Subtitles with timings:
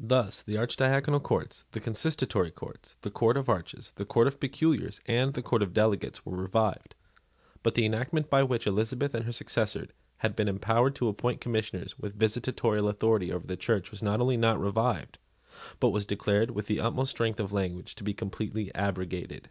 [0.00, 5.00] Thus, the Archidiaconal Courts, the Consistory Courts, the Court of Arches, the Court of Peculiars,
[5.06, 6.96] and the Court of Delegates were revived:
[7.62, 11.96] but the enactment by which Elizabeth and her successors had been empowered to appoint Commissioners
[11.96, 15.18] with visitatorial authority over the Church was not only not revived,
[15.78, 19.50] but was declared, with the utmost strength of language, to be completely abrogated.